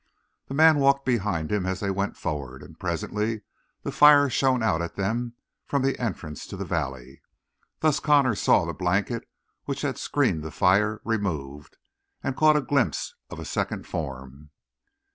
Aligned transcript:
The 0.47 0.55
man 0.55 0.79
walked 0.79 1.05
behind 1.05 1.51
him 1.51 1.67
as 1.67 1.79
they 1.79 1.91
went 1.91 2.17
forward, 2.17 2.63
and 2.63 2.79
presently 2.79 3.43
the 3.83 3.91
fire 3.91 4.31
shone 4.31 4.63
out 4.63 4.81
at 4.81 4.95
them 4.95 5.35
from 5.67 5.83
the 5.83 5.99
entrance 5.99 6.47
to 6.47 6.57
the 6.57 6.65
valley; 6.65 7.21
thus 7.81 7.99
Connor 7.99 8.33
saw 8.33 8.65
the 8.65 8.73
blanket 8.73 9.29
which 9.65 9.83
had 9.83 9.99
screened 9.99 10.41
the 10.41 10.49
fire 10.49 11.01
removed, 11.05 11.77
and 12.23 12.35
caught 12.35 12.57
a 12.57 12.61
glimpse 12.61 13.13
of 13.29 13.37
a 13.39 13.45
second 13.45 13.85
form. 13.85 14.49